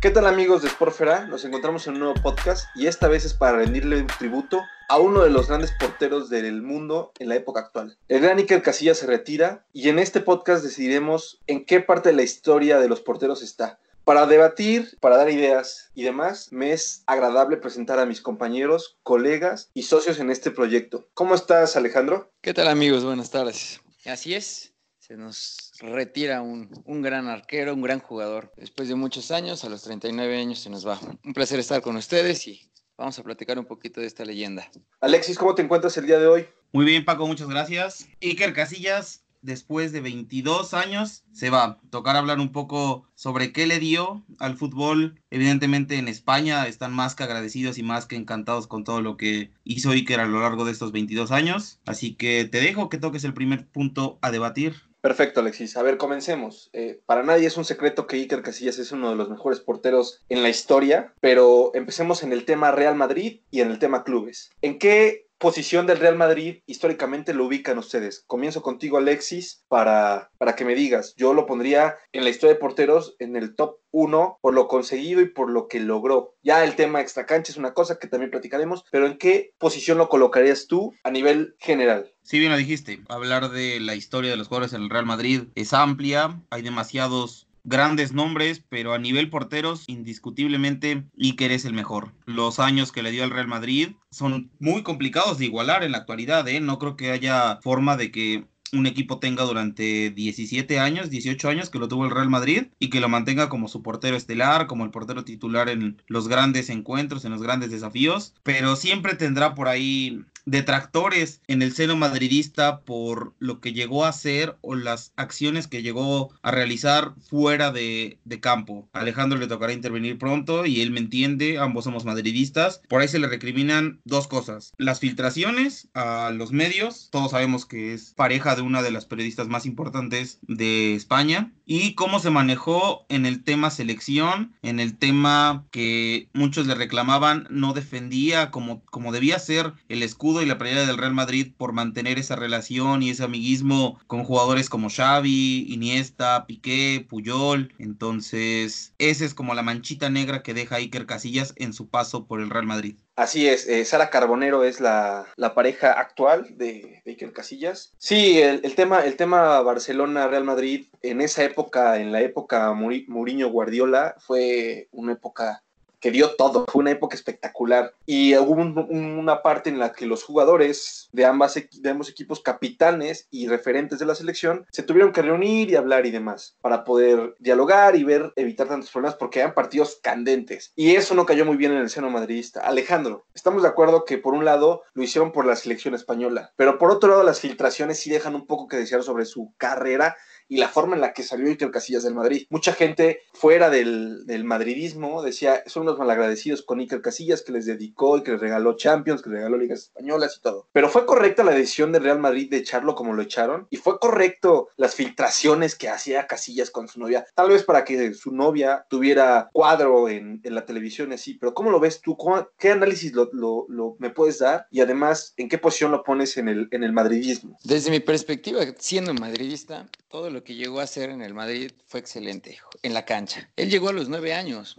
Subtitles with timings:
[0.00, 1.26] ¿Qué tal amigos de Sportfera?
[1.26, 4.98] Nos encontramos en un nuevo podcast y esta vez es para rendirle un tributo a
[4.98, 7.98] uno de los grandes porteros del mundo en la época actual.
[8.08, 12.14] El gran Iker Casillas se retira y en este podcast decidiremos en qué parte de
[12.14, 13.78] la historia de los porteros está.
[14.04, 19.68] Para debatir, para dar ideas y demás, me es agradable presentar a mis compañeros, colegas
[19.74, 21.08] y socios en este proyecto.
[21.12, 22.32] ¿Cómo estás, Alejandro?
[22.40, 23.04] ¿Qué tal, amigos?
[23.04, 23.82] Buenas tardes.
[24.06, 24.69] Así es,
[25.10, 28.52] se nos retira un, un, gran arquero, un gran jugador.
[28.56, 31.00] Después de muchos años, a los 39 años se nos va.
[31.24, 34.70] Un placer estar con ustedes y vamos a platicar un poquito de esta leyenda.
[35.00, 36.46] Alexis, ¿cómo te encuentras el día de hoy?
[36.70, 38.06] Muy bien, Paco, muchas gracias.
[38.22, 43.66] Iker Casillas después de 22 años, se va a tocar hablar un poco sobre qué
[43.66, 45.20] le dio al fútbol.
[45.30, 49.50] Evidentemente en España están más que agradecidos y más que encantados con todo lo que
[49.64, 51.80] hizo Iker a lo largo de estos 22 años.
[51.84, 54.89] Así que te dejo que toques el primer punto a debatir.
[55.00, 55.76] Perfecto, Alexis.
[55.76, 56.68] A ver, comencemos.
[56.72, 60.22] Eh, para nadie es un secreto que Iker Casillas es uno de los mejores porteros
[60.28, 64.50] en la historia, pero empecemos en el tema Real Madrid y en el tema clubes.
[64.60, 68.22] ¿En qué posición del Real Madrid históricamente lo ubican ustedes?
[68.26, 71.14] Comienzo contigo, Alexis, para, para que me digas.
[71.16, 75.20] Yo lo pondría en la historia de porteros en el top 1 por lo conseguido
[75.22, 76.34] y por lo que logró.
[76.42, 80.08] Ya el tema extracancha es una cosa que también platicaremos, pero ¿en qué posición lo
[80.08, 82.12] colocarías tú a nivel general?
[82.22, 83.00] Sí, bien lo dijiste.
[83.08, 86.40] Hablar de la historia de los jugadores en el Real Madrid es amplia.
[86.50, 92.12] Hay demasiados grandes nombres, pero a nivel porteros, indiscutiblemente, Iker es el mejor.
[92.26, 95.98] Los años que le dio al Real Madrid son muy complicados de igualar en la
[95.98, 96.60] actualidad, ¿eh?
[96.60, 101.70] No creo que haya forma de que un equipo tenga durante 17 años, 18 años
[101.70, 104.84] que lo tuvo el Real Madrid y que lo mantenga como su portero estelar, como
[104.84, 109.68] el portero titular en los grandes encuentros, en los grandes desafíos, pero siempre tendrá por
[109.68, 115.66] ahí detractores en el seno madridista por lo que llegó a hacer o las acciones
[115.66, 118.88] que llegó a realizar fuera de, de, campo.
[118.92, 122.80] Alejandro le tocará intervenir pronto y él me entiende, ambos somos madridistas.
[122.88, 124.72] Por ahí se le recriminan dos cosas.
[124.78, 129.48] Las filtraciones a los medios, todos sabemos que es pareja de una de las periodistas
[129.48, 135.66] más importantes de España, y cómo se manejó en el tema selección, en el tema
[135.70, 140.86] que muchos le reclamaban, no defendía como, como debía ser el escudo y la playera
[140.86, 146.46] del Real Madrid por mantener esa relación y ese amiguismo con jugadores como Xavi, Iniesta,
[146.46, 147.74] Piqué, Puyol.
[147.78, 152.40] Entonces, esa es como la manchita negra que deja Iker Casillas en su paso por
[152.40, 152.96] el Real Madrid.
[153.16, 157.92] Así es, eh, Sara Carbonero es la, la, pareja actual de, Iker Casillas.
[157.98, 164.14] Sí, el, el tema, el tema Barcelona-Real Madrid en esa época, en la época Mourinho-Guardiola,
[164.20, 165.62] fue una época
[166.00, 167.94] que dio todo, fue una época espectacular.
[168.06, 168.76] Y hubo un,
[169.18, 173.98] una parte en la que los jugadores de, ambas, de ambos equipos, capitanes y referentes
[173.98, 178.04] de la selección, se tuvieron que reunir y hablar y demás, para poder dialogar y
[178.04, 180.72] ver, evitar tantos problemas, porque eran partidos candentes.
[180.76, 182.60] Y eso no cayó muy bien en el seno madridista.
[182.60, 186.78] Alejandro, estamos de acuerdo que por un lado lo hicieron por la selección española, pero
[186.78, 190.16] por otro lado las filtraciones sí dejan un poco que desear sobre su carrera
[190.50, 192.46] y la forma en la que salió Iker Casillas del Madrid.
[192.50, 197.66] Mucha gente fuera del, del, madridismo decía, son unos malagradecidos con Iker Casillas que les
[197.66, 200.66] dedicó y que les regaló Champions, que les regaló ligas españolas y todo.
[200.72, 204.00] Pero fue correcta la decisión del Real Madrid de echarlo como lo echaron y fue
[204.00, 208.84] correcto las filtraciones que hacía Casillas con su novia, tal vez para que su novia
[208.90, 212.16] tuviera cuadro en, en la televisión así, pero ¿cómo lo ves tú?
[212.16, 214.66] ¿Cómo, ¿Qué análisis lo, lo, lo, me puedes dar?
[214.72, 217.56] Y además, ¿en qué posición lo pones en el, en el madridismo?
[217.62, 222.00] Desde mi perspectiva, siendo madridista, todo lo que llegó a hacer en el Madrid fue
[222.00, 223.50] excelente en la cancha.
[223.56, 224.76] Él llegó a los nueve años.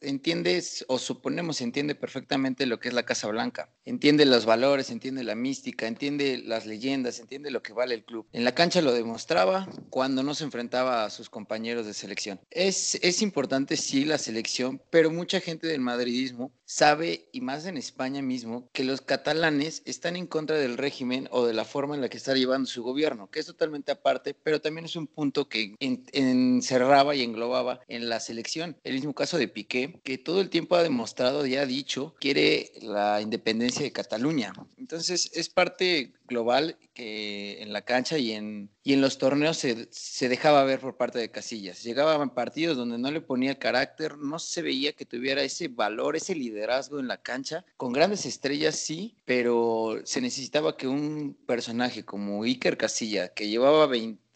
[0.00, 3.70] Entiendes o suponemos entiende perfectamente lo que es la Casa Blanca.
[3.84, 8.26] Entiende los valores, entiende la mística, entiende las leyendas, entiende lo que vale el club.
[8.32, 12.40] En la cancha lo demostraba cuando no se enfrentaba a sus compañeros de selección.
[12.50, 17.76] Es, es importante, sí, la selección, pero mucha gente del madridismo sabe, y más en
[17.76, 22.00] España mismo, que los catalanes están en contra del régimen o de la forma en
[22.00, 25.48] la que está llevando su gobierno, que es totalmente aparte, pero también es un punto
[25.48, 28.76] que en, encerraba y englobaba en la selección.
[28.84, 32.72] El mismo caso de Piqué, que todo el tiempo ha demostrado y ha dicho quiere
[32.82, 34.52] la independencia de Cataluña.
[34.76, 39.88] Entonces es parte global que en la cancha y en, y en los torneos se,
[39.90, 41.82] se dejaba ver por parte de Casillas.
[41.82, 46.34] Llegaban partidos donde no le ponía carácter, no se veía que tuviera ese valor, ese
[46.34, 47.64] liderazgo en la cancha.
[47.76, 53.86] Con grandes estrellas sí, pero se necesitaba que un personaje como Iker Casilla, que llevaba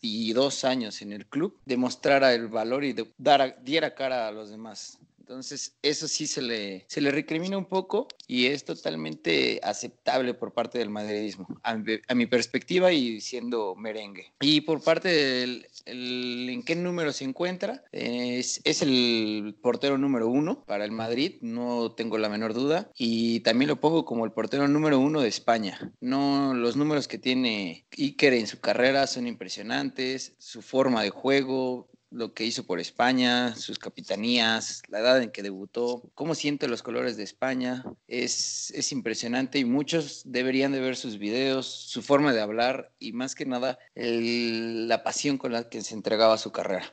[0.02, 4.50] 22 años en el club, demostrara el valor y de, dar, diera cara a los
[4.50, 4.98] demás
[5.28, 10.54] Entonces, eso sí se le, se le recrimina un poco y es totalmente aceptable por
[10.54, 14.32] parte del madridismo, a, mi perspectiva y siendo merengue.
[14.40, 20.64] Y por parte del en qué número se encuentra, es, es el portero número uno
[20.64, 22.90] para el Madrid, no tengo la menor duda.
[22.96, 25.92] Y también lo pongo como el portero número uno de España.
[26.00, 31.90] No, los números que tiene Iker en su carrera son impresionantes, su forma de juego,
[32.10, 36.82] lo que hizo por España, sus capitanías, la edad en que debutó, cómo siente los
[36.82, 42.32] colores de España, es, es impresionante y muchos deberían de ver sus videos, su forma
[42.32, 46.88] de hablar y más que nada la pasión con la que se entregaba su carrera.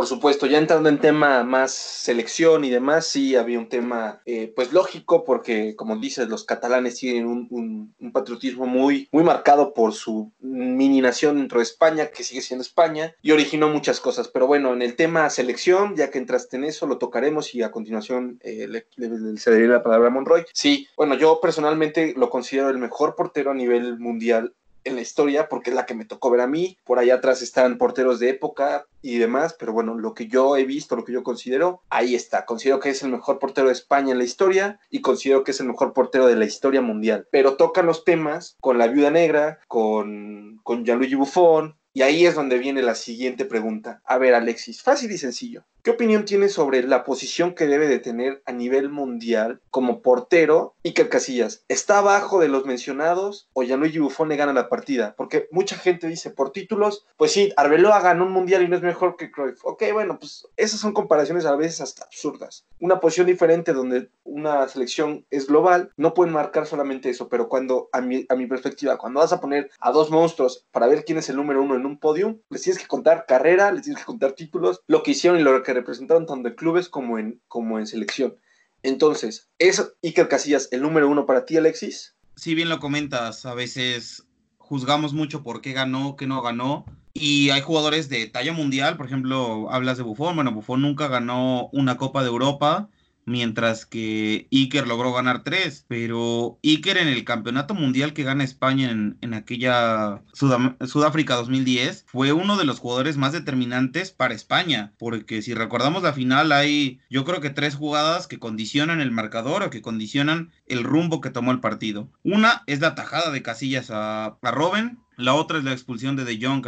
[0.00, 4.50] Por supuesto, ya entrando en tema más selección y demás, sí había un tema eh,
[4.56, 10.32] pues lógico porque como dices, los catalanes tienen un, patriotismo muy, muy marcado por su
[10.40, 14.28] mini nación dentro de España, que sigue siendo España, y originó muchas cosas.
[14.28, 17.70] Pero bueno, en el tema selección, ya que entraste en eso, lo tocaremos y a
[17.70, 20.46] continuación eh, le, le, cederé la palabra a Monroy.
[20.54, 24.54] Sí, bueno, yo personalmente lo considero el mejor portero a nivel mundial
[24.84, 26.78] en la historia porque es la que me tocó ver a mí.
[26.84, 30.64] Por allá atrás están porteros de época y demás, pero bueno, lo que yo he
[30.64, 32.44] visto, lo que yo considero, ahí está.
[32.44, 35.60] Considero que es el mejor portero de España en la historia y considero que es
[35.60, 37.26] el mejor portero de la historia mundial.
[37.30, 42.34] Pero tocan los temas con la viuda negra, con, con Gianluigi Buffon, y ahí es
[42.34, 44.00] donde viene la siguiente pregunta.
[44.04, 45.64] A ver, Alexis, fácil y sencillo.
[45.82, 50.74] ¿Qué opinión tienes sobre la posición que debe de tener a nivel mundial como portero
[50.84, 51.64] Iker Casillas?
[51.68, 55.14] ¿Está abajo de los mencionados o Gianluigi Buffon le gana la partida?
[55.16, 58.82] Porque mucha gente dice, por títulos, pues sí, Arbeloa ganó un mundial y no es
[58.82, 59.64] mejor que Cruyff.
[59.64, 62.66] Ok, bueno, pues esas son comparaciones a veces hasta absurdas.
[62.78, 67.88] Una posición diferente donde una selección es global, no pueden marcar solamente eso, pero cuando,
[67.92, 71.16] a mi, a mi perspectiva, cuando vas a poner a dos monstruos para ver quién
[71.16, 74.32] es el número uno un podium, les tienes que contar carrera, les tienes que contar
[74.32, 77.86] títulos, lo que hicieron y lo que representaron tanto en clubes como en, como en
[77.86, 78.36] selección.
[78.82, 82.16] Entonces, ¿es Iker Casillas el número uno para ti, Alexis?
[82.36, 84.26] Si bien lo comentas, a veces
[84.56, 86.86] juzgamos mucho por qué ganó, qué no ganó.
[87.12, 90.36] Y hay jugadores de talla mundial, por ejemplo, hablas de Buffon.
[90.36, 92.88] Bueno, Buffon nunca ganó una Copa de Europa
[93.26, 98.90] mientras que Iker logró ganar tres, pero Iker en el campeonato mundial que gana España
[98.90, 105.54] en, aquella Sudáfrica 2010 fue uno de los jugadores más determinantes para España, porque si
[105.54, 109.82] recordamos la final hay yo creo que tres jugadas que condicionan el marcador o que
[109.82, 112.08] condicionan el rumbo que tomó el partido.
[112.22, 116.24] Una es la tajada de Casillas a, a Robben, la otra es la expulsión de
[116.24, 116.66] De Jong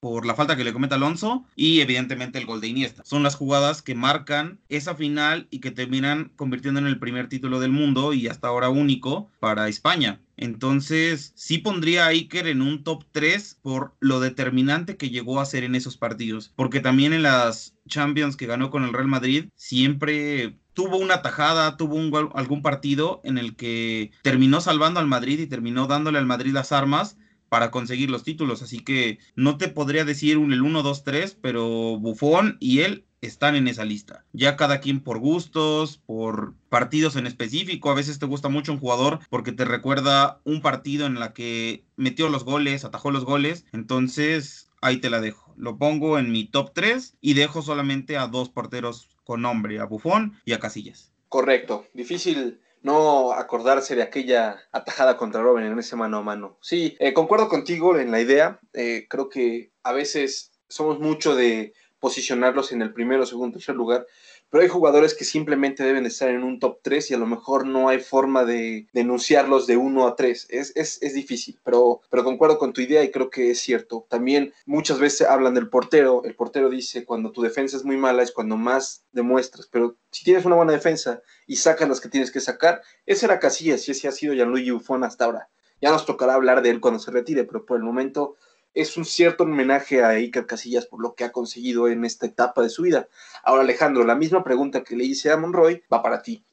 [0.00, 3.02] por la falta que le comete Alonso y evidentemente el gol de Iniesta.
[3.04, 7.60] Son las jugadas que marcan esa final y que terminan convirtiendo en el primer título
[7.60, 10.20] del mundo y hasta ahora único para España.
[10.36, 15.46] Entonces, sí pondría a Iker en un top 3 por lo determinante que llegó a
[15.46, 16.52] ser en esos partidos.
[16.56, 21.76] Porque también en las Champions que ganó con el Real Madrid, siempre tuvo una tajada,
[21.76, 21.98] tuvo
[22.34, 26.72] algún partido en el que terminó salvando al Madrid y terminó dándole al Madrid las
[26.72, 27.16] armas
[27.52, 28.62] para conseguir los títulos.
[28.62, 33.04] Así que no te podría decir un el 1, 2, 3, pero Buffon y él
[33.20, 34.24] están en esa lista.
[34.32, 37.90] Ya cada quien por gustos, por partidos en específico.
[37.90, 41.84] A veces te gusta mucho un jugador porque te recuerda un partido en la que
[41.96, 43.66] metió los goles, atajó los goles.
[43.74, 45.52] Entonces, ahí te la dejo.
[45.58, 49.84] Lo pongo en mi top 3 y dejo solamente a dos porteros con nombre, a
[49.84, 51.12] Buffon y a Casillas.
[51.28, 51.84] Correcto.
[51.92, 56.58] Difícil no acordarse de aquella atajada contra Robin en ese mano a mano.
[56.60, 58.60] Sí, eh, concuerdo contigo en la idea.
[58.72, 64.06] Eh, creo que a veces somos mucho de posicionarlos en el primero, segundo, tercer lugar,
[64.52, 67.66] pero hay jugadores que simplemente deben estar en un top 3 y a lo mejor
[67.66, 70.48] no hay forma de denunciarlos de 1 a 3.
[70.50, 74.04] Es, es, es, difícil, pero, pero concuerdo con tu idea y creo que es cierto.
[74.10, 76.22] También muchas veces hablan del portero.
[76.24, 80.22] El portero dice cuando tu defensa es muy mala es cuando más demuestras, pero si
[80.22, 83.92] tienes una buena defensa y sacas las que tienes que sacar, ese era Casillas y
[83.92, 85.48] ese ha sido Gianluigi Buffon hasta ahora.
[85.80, 88.36] Ya nos tocará hablar de él cuando se retire, pero por el momento
[88.74, 92.62] es un cierto homenaje a Iker Casillas por lo que ha conseguido en esta etapa
[92.62, 93.08] de su vida.
[93.42, 96.44] Ahora, Alejandro, la misma pregunta que le hice a Monroy va para ti.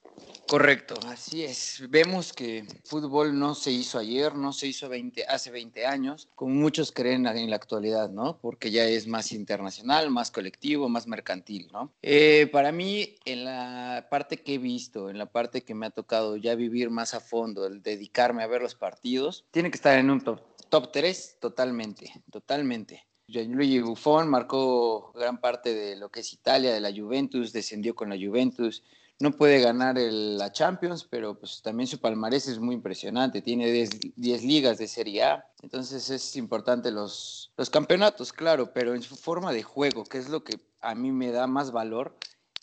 [0.50, 1.84] Correcto, así es.
[1.90, 6.56] Vemos que fútbol no se hizo ayer, no se hizo 20, hace 20 años, como
[6.56, 8.40] muchos creen en la actualidad, ¿no?
[8.42, 11.92] Porque ya es más internacional, más colectivo, más mercantil, ¿no?
[12.02, 15.92] Eh, para mí, en la parte que he visto, en la parte que me ha
[15.92, 20.00] tocado ya vivir más a fondo, el dedicarme a ver los partidos, tiene que estar
[20.00, 23.08] en un top Top 3, totalmente, totalmente.
[23.28, 28.10] Gianluigi Buffon marcó gran parte de lo que es Italia, de la Juventus, descendió con
[28.10, 28.84] la Juventus.
[29.20, 33.42] No puede ganar la Champions, pero pues también su palmarés es muy impresionante.
[33.42, 35.46] Tiene 10 ligas de Serie A.
[35.62, 40.30] Entonces es importante los, los campeonatos, claro, pero en su forma de juego, que es
[40.30, 42.16] lo que a mí me da más valor,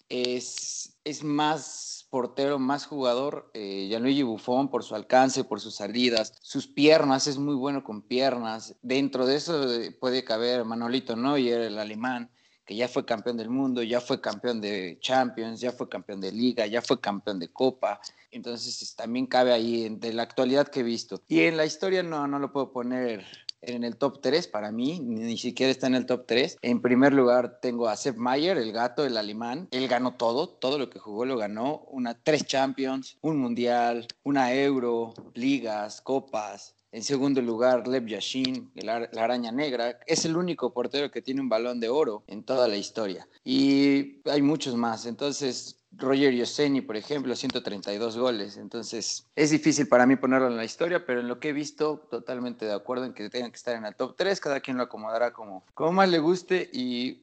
[0.09, 6.33] es, es más portero, más jugador, eh, Gianluigi Buffon por su alcance, por sus salidas,
[6.41, 8.77] sus piernas, es muy bueno con piernas.
[8.83, 12.31] Dentro de eso eh, puede caber Manolito Neuer, el alemán,
[12.65, 16.33] que ya fue campeón del mundo, ya fue campeón de Champions, ya fue campeón de
[16.33, 18.01] Liga, ya fue campeón de Copa.
[18.31, 21.21] Entonces también cabe ahí de la actualidad que he visto.
[21.29, 23.25] Y en la historia no, no lo puedo poner
[23.63, 26.59] en el top 3 para mí, ni siquiera está en el top 3.
[26.63, 29.69] En primer lugar tengo a Sepp Mayer, el gato, el alemán.
[29.71, 31.87] Él ganó todo, todo lo que jugó lo ganó.
[31.91, 36.75] Una tres Champions, un Mundial, una Euro, ligas, copas.
[36.93, 39.99] En segundo lugar, Lev Yashin, la araña negra.
[40.07, 43.29] Es el único portero que tiene un balón de oro en toda la historia.
[43.45, 45.05] Y hay muchos más.
[45.05, 48.57] Entonces, Roger Yoseni, por ejemplo, 132 goles.
[48.57, 52.07] Entonces, es difícil para mí ponerlo en la historia, pero en lo que he visto,
[52.11, 54.41] totalmente de acuerdo en que tengan que estar en el top 3.
[54.41, 57.23] Cada quien lo acomodará como, como más le guste y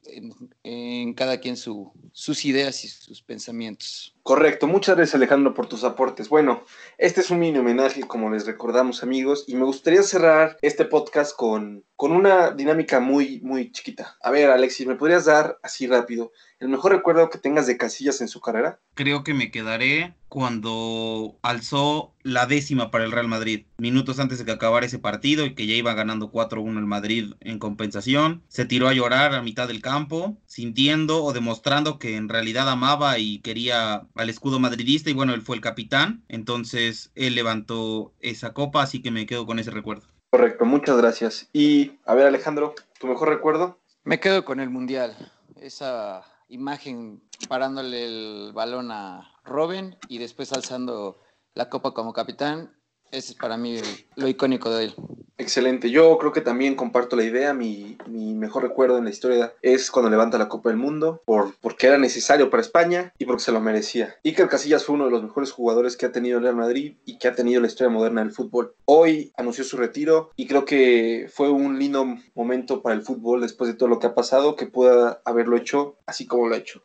[0.62, 4.14] en, cada quien su, sus ideas y sus pensamientos.
[4.22, 6.28] Correcto, muchas gracias Alejandro por tus aportes.
[6.28, 6.64] Bueno,
[6.96, 11.36] este es un mini homenaje, como les recordamos amigos, y me gustaría cerrar este podcast
[11.36, 14.16] con, con una dinámica muy, muy chiquita.
[14.22, 18.20] A ver, Alexis, ¿me podrías dar así rápido el mejor recuerdo que tengas de Casillas
[18.20, 18.78] en su carrera?
[18.94, 24.44] Creo que me quedaré cuando alzó la décima para el Real Madrid, minutos antes de
[24.44, 28.42] que acabara ese partido y que ya iba ganando 4-1 el Madrid en compensación.
[28.48, 33.16] Se tiró a llorar a mitad del campo, sintiendo o demostrando que en realidad amaba
[33.20, 38.52] y quería al escudo madridista y bueno, él fue el capitán, entonces él levantó esa
[38.54, 40.08] copa, así que me quedo con ese recuerdo.
[40.30, 41.48] Correcto, muchas gracias.
[41.52, 43.78] Y a ver Alejandro, ¿tu mejor recuerdo?
[44.02, 45.16] Me quedo con el Mundial,
[45.60, 51.20] esa imagen parándole el balón a Robin y después alzando
[51.54, 52.76] la copa como capitán.
[53.10, 53.76] Ese es para mí
[54.16, 54.94] lo icónico de él.
[55.36, 55.90] Excelente.
[55.90, 57.52] Yo creo que también comparto la idea.
[57.54, 61.86] Mi, mejor recuerdo en la historia es cuando levanta la Copa del Mundo, por, porque
[61.88, 64.16] era necesario para España y porque se lo merecía.
[64.24, 67.18] Iker Casillas fue uno de los mejores jugadores que ha tenido el Real Madrid y
[67.18, 68.74] que ha tenido la historia moderna del fútbol.
[68.84, 73.68] Hoy anunció su retiro y creo que fue un lindo momento para el fútbol después
[73.68, 76.82] de todo lo que ha pasado, que pueda haberlo hecho así como lo ha hecho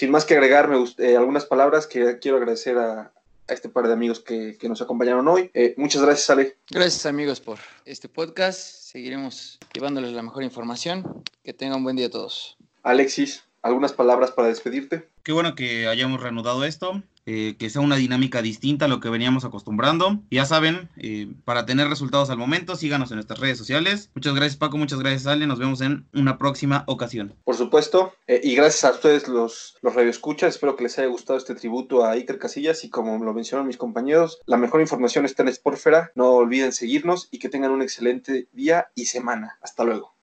[0.00, 3.12] sin más que agregar, me eh, algunas palabras que quiero agradecer a,
[3.54, 5.50] este par de amigos que, nos acompañaron hoy.
[5.54, 6.56] Eh, muchas gracias, Ale.
[6.70, 8.60] Gracias, amigos, por este podcast.
[8.60, 11.22] Seguiremos llevándoles la mejor información.
[11.42, 12.56] Que tengan un buen día a todos.
[12.82, 15.08] Alexis, ¿algunas palabras para despedirte?
[15.22, 17.02] Qué bueno que hayamos reanudado esto.
[17.26, 20.20] Eh, que sea una dinámica distinta a lo que veníamos acostumbrando.
[20.30, 24.10] Ya saben, eh, para tener resultados al momento, síganos en nuestras redes sociales.
[24.14, 27.36] Muchas gracias Paco, muchas gracias Ale, nos vemos en una próxima ocasión.
[27.44, 31.38] Por supuesto, eh, y gracias a ustedes los, los radioescuchas, espero que les haya gustado
[31.38, 35.42] este tributo a Iker Casillas y como lo mencionaron mis compañeros, la mejor información está
[35.42, 39.58] en Sportfera, no olviden seguirnos y que tengan un excelente día y semana.
[39.60, 40.16] Hasta luego.